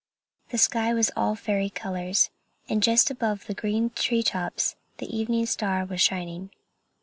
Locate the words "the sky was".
0.49-1.11